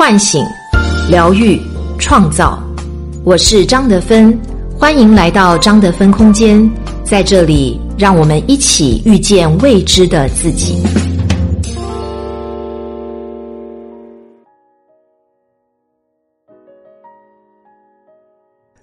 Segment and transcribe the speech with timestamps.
[0.00, 0.42] 唤醒、
[1.10, 1.60] 疗愈、
[1.98, 2.58] 创造。
[3.22, 4.34] 我是张德芬，
[4.78, 6.58] 欢迎来到张德芬空间，
[7.04, 10.82] 在这里，让我们一起遇见未知的自己。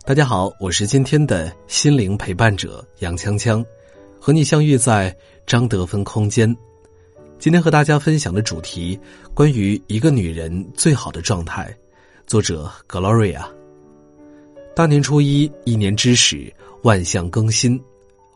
[0.05, 3.65] 大家好，我是今天的心灵陪伴者杨锵锵，
[4.21, 5.11] 和你相遇在
[5.47, 6.55] 张德芬空间。
[7.39, 8.99] 今天和大家分享的主题，
[9.35, 11.71] 关于一个女人最好的状态。
[12.25, 13.41] 作者 Gloria。
[14.75, 17.79] 大年初一，一年之始，万象更新，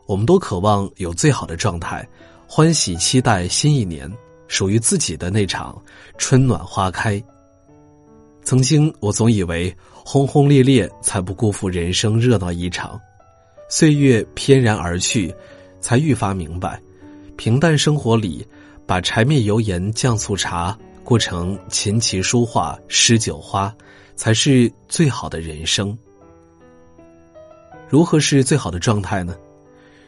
[0.06, 2.08] 我们都渴望有最好的状态，
[2.46, 4.10] 欢喜期待新一年
[4.46, 5.76] 属于自己的那场
[6.16, 7.20] 春暖花开。
[8.44, 9.74] 曾经，我总以为。
[10.04, 12.98] 轰轰烈烈，才不辜负人生热闹一场；
[13.70, 15.32] 岁月翩然而去，
[15.80, 16.80] 才愈发明白，
[17.36, 18.44] 平淡生活里，
[18.86, 23.74] 把柴米油盐酱醋茶过成琴棋书画诗酒花，
[24.16, 25.96] 才是最好的人生。
[27.88, 29.36] 如何是最好的状态呢？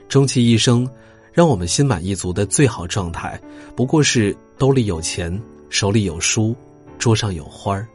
[0.08, 0.88] 终其一生，
[1.32, 3.40] 让我们心满意足的最好状态，
[3.74, 6.54] 不过是兜里有钱，手里有书，
[6.98, 7.86] 桌上有花儿。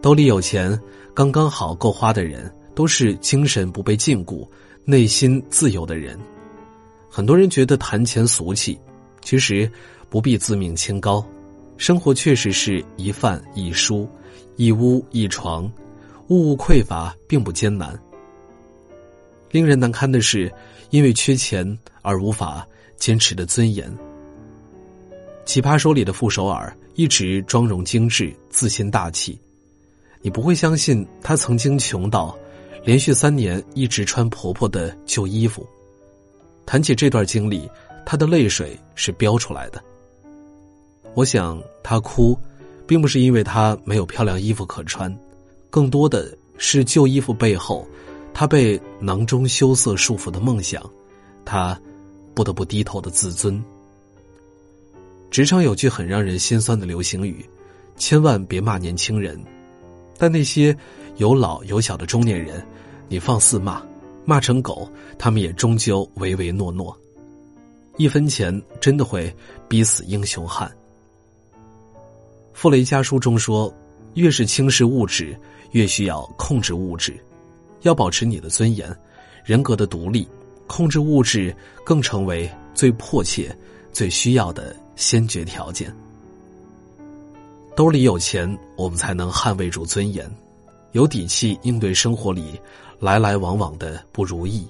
[0.00, 0.78] 兜里有钱，
[1.14, 4.46] 刚刚好够花的人，都是精神不被禁锢、
[4.84, 6.18] 内心自由的人。
[7.10, 8.78] 很多人觉得谈钱俗气，
[9.22, 9.70] 其实
[10.10, 11.24] 不必自命清高。
[11.78, 14.08] 生活确实是一饭一书、
[14.56, 15.64] 一屋一床，
[16.28, 17.98] 物物匮乏并不艰难。
[19.50, 20.52] 令人难堪的是，
[20.90, 21.66] 因为缺钱
[22.02, 23.92] 而无法坚持的尊严。
[25.44, 29.38] 奇葩说里的傅首尔一直妆容精致、自信大气。
[30.20, 32.38] 你不会相信，她曾经穷到
[32.84, 35.66] 连续三年一直穿婆婆的旧衣服。
[36.64, 37.68] 谈起这段经历，
[38.04, 39.82] 她的泪水是飙出来的。
[41.14, 42.38] 我想，她哭，
[42.86, 45.14] 并不是因为她没有漂亮衣服可穿，
[45.70, 47.86] 更多的是旧衣服背后，
[48.32, 50.82] 她被囊中羞涩束缚的梦想，
[51.44, 51.78] 她
[52.34, 53.62] 不得不低头的自尊。
[55.30, 57.44] 职场有句很让人心酸的流行语：
[57.96, 59.38] 千万别骂年轻人。
[60.18, 60.76] 但那些
[61.16, 62.64] 有老有小的中年人，
[63.08, 63.82] 你放肆骂，
[64.24, 64.88] 骂成狗，
[65.18, 66.96] 他们也终究唯唯诺诺。
[67.96, 69.34] 一分钱真的会
[69.68, 70.70] 逼死英雄汉。
[72.52, 73.72] 傅雷家书中说，
[74.14, 75.36] 越是轻视物质，
[75.72, 77.14] 越需要控制物质。
[77.82, 78.96] 要保持你的尊严、
[79.44, 80.28] 人格的独立，
[80.68, 81.54] 控制物质
[81.84, 83.56] 更成为最迫切、
[83.92, 85.92] 最需要的先决条件。
[87.74, 90.30] 兜里有钱，我们才能捍卫住尊严，
[90.92, 92.60] 有底气应对生活里
[93.00, 94.66] 来来往往的不如意。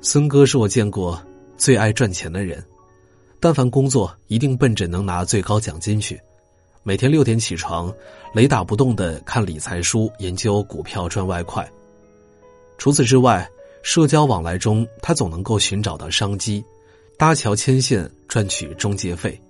[0.00, 1.20] 孙哥是我见过
[1.62, 2.60] 最爱赚钱的人，
[3.38, 6.20] 但凡工作一定奔着能拿最高奖金去，
[6.82, 7.94] 每天六点起床，
[8.34, 11.64] 雷打不动的看理财书，研究股票赚外快。
[12.78, 13.48] 除此之外，
[13.84, 16.64] 社交往来中他总能够寻找到商机，
[17.16, 19.40] 搭桥牵线赚取中介费。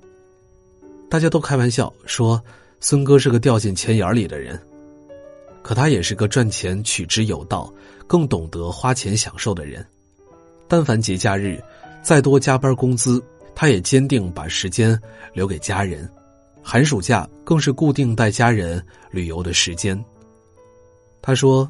[1.09, 2.39] 大家都开玩笑说，
[2.79, 4.61] 孙哥是个掉进钱眼里的人，
[5.63, 7.73] 可他也是个赚钱取之有道、
[8.07, 9.83] 更懂得花钱享受的人。
[10.69, 11.63] 但凡节假日，
[12.03, 13.23] 再多加班工资，
[13.55, 15.01] 他也坚定把时间
[15.33, 16.09] 留给家人。
[16.63, 19.99] 寒暑假更是固定带家人旅游的时间。
[21.21, 21.69] 他说：“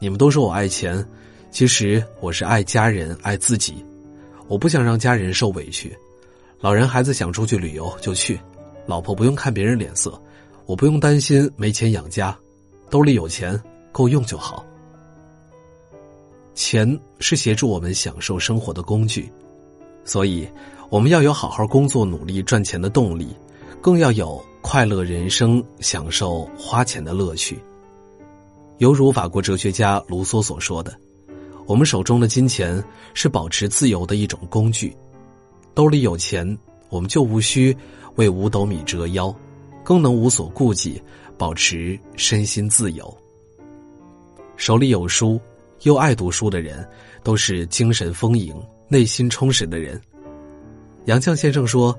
[0.00, 1.04] 你们都说我爱钱，
[1.50, 3.84] 其实我是爱家人、爱自己。
[4.48, 5.96] 我不想让家人受委屈，
[6.60, 8.38] 老人孩子想出去旅游就去。”
[8.86, 10.20] 老婆不用看别人脸色，
[10.66, 12.36] 我不用担心没钱养家，
[12.88, 13.60] 兜里有钱
[13.92, 14.66] 够用就好。
[16.54, 19.30] 钱是协助我们享受生活的工具，
[20.04, 20.48] 所以
[20.88, 23.28] 我们要有好好工作、努力赚钱的动力，
[23.80, 27.58] 更要有快乐人生、享受花钱的乐趣。
[28.78, 30.94] 犹如法国哲学家卢梭所说的
[31.66, 32.82] ：“我们手中的金钱
[33.14, 34.96] 是保持自由的一种工具，
[35.74, 37.76] 兜里有钱，我们就无需。”
[38.16, 39.34] 为五斗米折腰，
[39.84, 41.00] 更能无所顾忌，
[41.38, 43.16] 保持身心自由。
[44.56, 45.40] 手里有书，
[45.82, 46.86] 又爱读书的人，
[47.22, 48.52] 都是精神丰盈、
[48.92, 49.98] 内心充实的人。
[51.04, 51.96] 杨绛先生说：“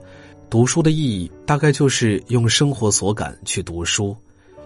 [0.50, 4.16] 读书的意义，大概就是用生活所感去读书，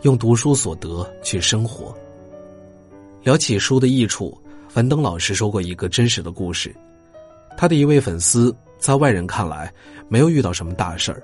[0.01, 1.95] 用读书所得去生活。”
[3.21, 4.35] 聊起书的益处，
[4.67, 6.75] 樊登老师说过一个真实的故事：
[7.55, 9.71] 他的一位粉丝，在外人看来，
[10.09, 11.21] 没有遇到什么大事儿。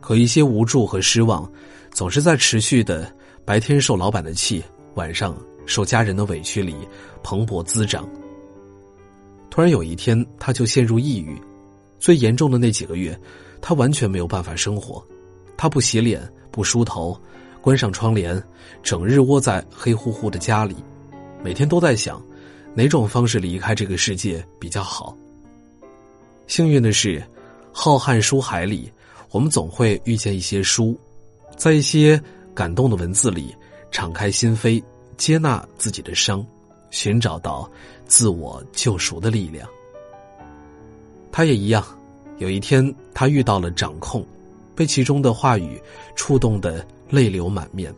[0.00, 1.50] 可一些无助和失望，
[1.92, 3.10] 总是在持续的
[3.46, 4.62] 白天受老板的气，
[4.96, 5.34] 晚上
[5.64, 6.76] 受家人的委屈里
[7.22, 8.06] 蓬勃滋长。
[9.52, 11.38] 突然有一天，他就陷入抑郁，
[12.00, 13.14] 最严重的那几个月，
[13.60, 15.04] 他完全没有办法生活，
[15.58, 17.14] 他不洗脸，不梳头，
[17.60, 18.42] 关上窗帘，
[18.82, 20.74] 整日窝在黑乎乎的家里，
[21.44, 22.18] 每天都在想，
[22.72, 25.14] 哪种方式离开这个世界比较好。
[26.46, 27.22] 幸运的是，
[27.72, 28.90] 浩瀚书海里，
[29.32, 30.98] 我们总会遇见一些书，
[31.58, 32.18] 在一些
[32.54, 33.54] 感动的文字里，
[33.90, 34.82] 敞开心扉，
[35.18, 36.42] 接纳自己的伤，
[36.92, 37.68] 寻找到
[38.06, 39.68] 自我救赎的力量。
[41.32, 41.84] 他也一样，
[42.38, 44.24] 有一天他遇到了掌控，
[44.76, 45.82] 被其中的话语
[46.14, 47.92] 触动的泪流满面。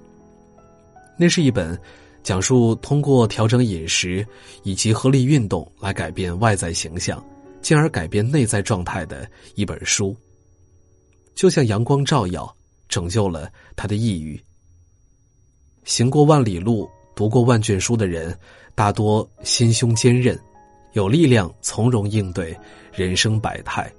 [1.18, 1.78] 那是一本
[2.22, 4.26] 讲述通过调整饮食
[4.62, 7.22] 以及合理运动来改变外在形象。
[7.60, 10.14] 进而改变内在状态的一本书，
[11.34, 12.54] 就像阳光照耀，
[12.90, 14.38] 拯救了他的抑郁。
[15.84, 18.36] 行过万里路、读过万卷书的人，
[18.74, 20.38] 大多心胸坚韧，
[20.92, 22.56] 有力量从容应对
[22.92, 23.92] 人生百态，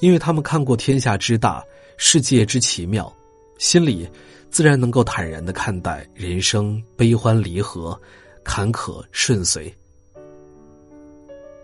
[0.00, 1.64] 因为他们看过天下之大，
[1.96, 3.12] 世界之奇妙，
[3.58, 4.08] 心里
[4.50, 7.98] 自然能够坦然的看待人生悲欢离合、
[8.44, 9.72] 坎坷顺遂。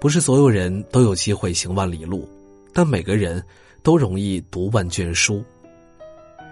[0.01, 2.29] 不是所有人都有机会行万里路，
[2.73, 3.45] 但每个人
[3.83, 5.45] 都容易读万卷书。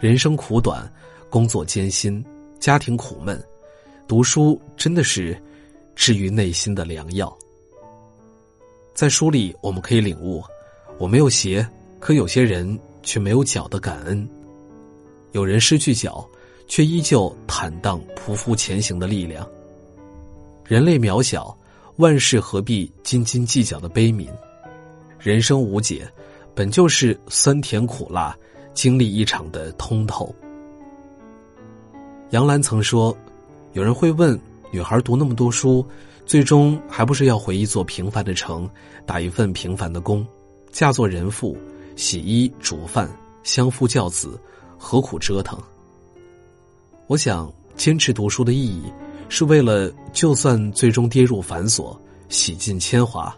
[0.01, 0.89] 人生苦短，
[1.31, 2.25] 工作艰辛，
[2.61, 3.43] 家庭苦闷，
[4.09, 5.41] 读书真的是
[5.95, 7.37] 治愈内心的良药。
[8.95, 10.43] 在书里，我们可以领悟：
[10.99, 11.65] 我没有鞋，
[12.01, 14.27] 可有些人却没有脚的感恩；
[15.33, 16.27] 有人失去脚，
[16.67, 19.47] 却依旧坦荡匍匐前行的力量。
[20.65, 21.55] 人类渺小。
[21.97, 24.29] 万事何必斤斤计较的悲悯，
[25.19, 26.09] 人生无解，
[26.55, 28.39] 本就是酸甜苦辣，
[28.73, 30.33] 经历一场的通透。
[32.31, 33.13] 杨澜曾说
[33.73, 34.39] ：“有人会问，
[34.71, 35.87] 女孩读那么多书，
[36.27, 38.69] 最终还不是要回一座平凡的城，
[39.07, 40.27] 打一份平凡的工，
[40.73, 41.57] 嫁做人妇，
[41.97, 43.09] 洗衣煮饭，
[43.43, 44.39] 相夫教子，
[44.79, 45.59] 何苦折腾？”
[47.07, 48.83] 我想，坚持读书的意义。
[49.31, 51.95] 是为了，就算最终跌入繁琐、
[52.31, 53.37] 洗尽铅华，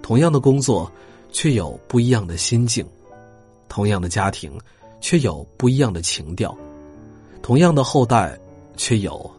[0.00, 0.90] 同样的工作，
[1.30, 2.82] 却有不一样的心境；
[3.68, 4.50] 同样的家庭，
[4.98, 6.56] 却有不一样的情调；
[7.42, 8.34] 同样的后代，
[8.78, 9.30] 却有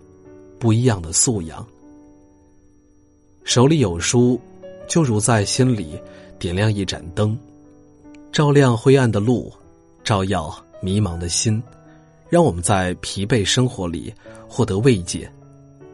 [0.60, 1.66] 不一样的素养。
[3.44, 4.40] 手里有书，
[4.88, 6.00] 就如在心里
[6.38, 7.38] 点亮一盏灯，
[8.32, 9.52] 照亮灰暗的路，
[10.04, 11.62] 照耀迷茫的心，
[12.30, 14.14] 让我们在疲惫生活里
[14.48, 15.30] 获得慰藉。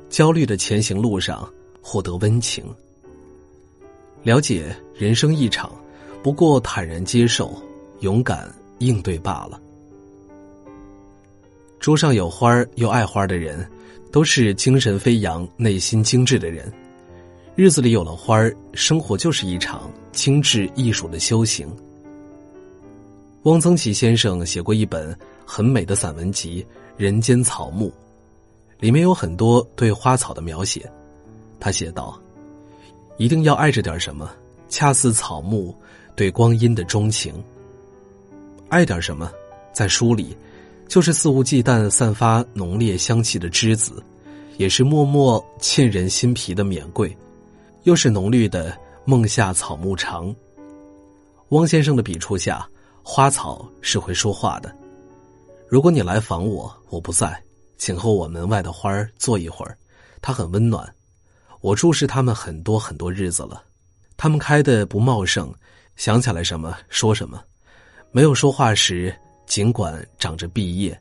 [0.10, 1.48] 焦虑的前行路上，
[1.82, 2.64] 获得温情。
[4.24, 5.72] 了解人生一场，
[6.24, 7.54] 不过坦然接受、
[8.00, 9.60] 勇敢应对罢了。
[11.80, 13.70] 桌上有花又爱花的人，
[14.14, 16.72] 都是精神飞扬、内心精致的人。
[17.56, 21.68] 日子里有了花儿生活就是一场精致艺术的修行。
[23.44, 25.18] 汪曾祺先生写过一本
[25.48, 26.64] 很美的散文集
[26.96, 27.90] 《人间草木》。
[28.80, 30.88] 里面有很多对花草的描写，
[31.60, 32.20] 他写道
[33.18, 34.30] ：“一定要爱着点什么，
[34.70, 35.76] 恰似草木
[36.16, 37.34] 对光阴的钟情。
[38.70, 39.32] 爱点什么，
[39.74, 40.38] 在书里，
[40.88, 44.04] 就是肆无忌惮散发浓烈香气的栀子，
[44.58, 47.16] 也是默默沁人心脾的免桂，
[47.84, 50.34] 又是浓绿的梦夏草木长。
[51.50, 52.68] 汪先生的笔触下，
[53.02, 54.74] 花草是会说话的。
[55.68, 57.40] 如果你来访我，我不在。”
[57.76, 59.78] 请和我门外的花儿坐一会儿，
[60.22, 60.88] 它很温暖。
[61.60, 63.62] 我注视它们很多很多日子了，
[64.16, 65.54] 它们开的不茂盛，
[65.98, 67.44] 想起来什么说什么，
[68.12, 69.14] 没有说话时，
[69.46, 71.00] 尽管长着碧叶。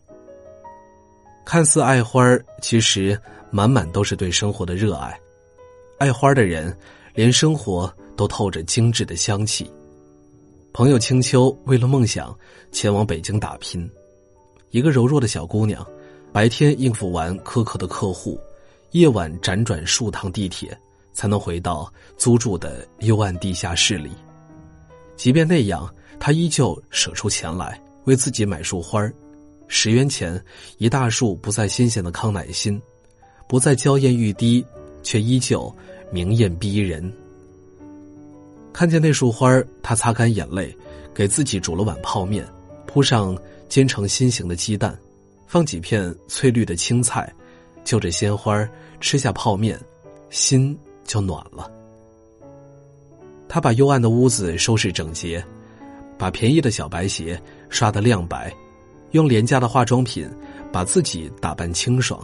[1.45, 2.23] 看似爱花，
[2.61, 3.21] 其实
[3.51, 5.19] 满满都是对生活的热爱。
[5.99, 6.77] 爱花的人，
[7.15, 9.71] 连生活都透着精致的香气。
[10.73, 12.37] 朋友青秋为了梦想
[12.71, 13.91] 前往北京打拼，
[14.71, 15.87] 一个柔弱的小姑娘。
[16.33, 18.41] 白天应付完苛刻的客户，
[18.93, 20.75] 夜晚辗转数趟地铁，
[21.13, 24.11] 才能回到租住的幽暗地下室里。
[25.15, 29.11] 即便那样，他依旧舍出钱来为自己买束花
[29.69, 30.43] 十元钱
[30.79, 32.81] 一大束，不再新鲜的康乃馨，
[33.49, 34.65] 不再娇艳欲滴，
[35.03, 35.75] 却依旧
[36.11, 37.13] 明艳逼人。
[38.73, 40.75] 看见那束花他擦干眼泪，
[41.15, 42.47] 给自己煮了碗泡面，
[42.87, 43.37] 铺上
[43.69, 44.99] 煎成心形的鸡蛋。
[45.47, 47.31] 放几片翠绿的青菜，
[47.85, 48.67] 就着鲜花
[49.01, 49.79] 吃下泡面，
[50.31, 51.71] 心就暖了。
[53.51, 55.45] 他把幽暗的屋子收拾整洁，
[56.17, 57.39] 把便宜的小白鞋
[57.73, 58.55] 刷得亮白，
[59.13, 60.31] 用廉价的化妆品
[60.71, 62.23] 把自己打扮清爽。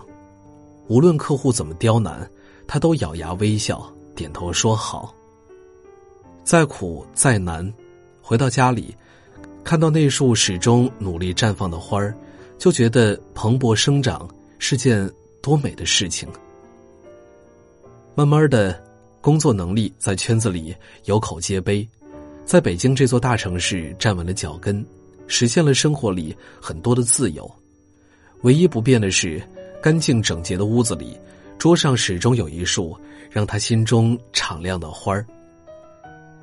[0.87, 2.31] 无论客户怎么刁难，
[2.67, 5.13] 他都咬牙微笑，点头说好。
[6.45, 7.73] 再苦再难，
[8.23, 8.95] 回到家里，
[9.65, 12.15] 看到那束始终努力绽放的花儿，
[12.59, 14.29] 就觉得蓬勃生长
[14.59, 15.11] 是件
[15.43, 16.29] 多美的事情。
[18.15, 18.83] 慢慢的，
[19.21, 20.75] 工作能力在圈子里
[21.05, 21.87] 有口皆碑，
[22.45, 24.85] 在北京这座大城市站稳了脚跟，
[25.29, 27.49] 实现了生活里很多的自由。
[28.43, 29.41] 唯一不变的是，
[29.81, 31.17] 干净整洁的屋子里，
[31.59, 32.97] 桌上始终有一束
[33.31, 35.25] 让他心中敞亮的花儿。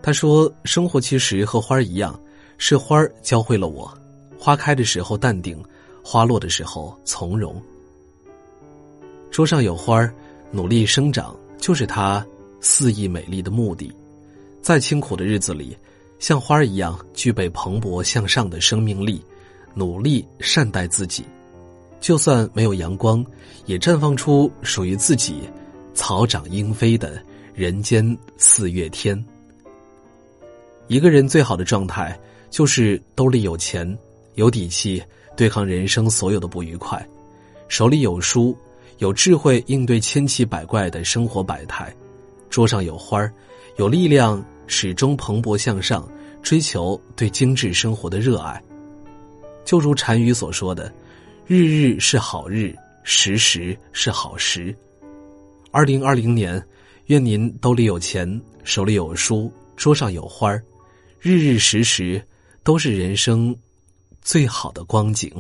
[0.02, 2.18] 他说：“生活其实和花儿一样，
[2.58, 3.92] 是花儿教会了我，
[4.38, 5.62] 花开的时候淡定，
[6.04, 7.60] 花落的时候从容。
[9.32, 10.14] 桌上有花儿，
[10.52, 12.26] 努力生长，就是他
[12.62, 13.92] 肆意美丽的目的。
[14.62, 15.76] 再清苦的日子里，
[16.20, 19.24] 像花儿一样具备蓬勃向上的生命力，
[19.74, 21.24] 努力善待自己。”
[22.02, 23.26] 就算没有阳光，
[23.66, 25.42] 也绽放出属于自己
[25.96, 27.20] 草长莺飞的
[27.52, 29.24] 人间四月天。
[30.88, 32.16] 一个人最好的状态，
[32.52, 33.98] 就是兜里有钱，
[34.36, 35.02] 有底气
[35.36, 37.00] 对抗人生所有的不愉快；
[37.68, 38.56] 手里有书，
[39.00, 41.88] 有智慧应对千奇百怪的生活百态；
[42.52, 43.34] 桌上有花儿，
[43.78, 46.08] 有力量始终蓬勃向上，
[46.42, 48.62] 追求对精致生活的热爱。
[49.64, 50.92] 就如禅语所说的。
[51.48, 54.76] 日日是好日，时时是好时。
[55.70, 56.60] 二零二零年，
[57.06, 60.64] 愿您兜里有钱，手里有书，桌上有花儿，
[61.20, 62.20] 日日时时
[62.64, 63.56] 都是人生
[64.24, 65.32] 最好的光景。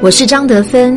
[0.00, 0.96] 我是张德芬，